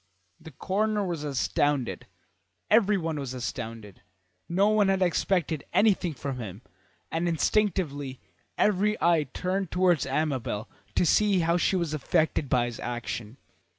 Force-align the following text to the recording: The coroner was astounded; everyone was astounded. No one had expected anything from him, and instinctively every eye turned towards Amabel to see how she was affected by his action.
The 0.39 0.49
coroner 0.49 1.05
was 1.05 1.23
astounded; 1.23 2.07
everyone 2.71 3.19
was 3.19 3.35
astounded. 3.35 4.01
No 4.49 4.69
one 4.69 4.87
had 4.87 5.03
expected 5.03 5.63
anything 5.73 6.15
from 6.15 6.39
him, 6.39 6.63
and 7.11 7.27
instinctively 7.27 8.19
every 8.57 8.99
eye 8.99 9.27
turned 9.31 9.69
towards 9.69 10.07
Amabel 10.07 10.67
to 10.95 11.05
see 11.05 11.41
how 11.41 11.55
she 11.57 11.75
was 11.75 11.93
affected 11.93 12.49
by 12.49 12.65
his 12.65 12.79
action. 12.79 13.37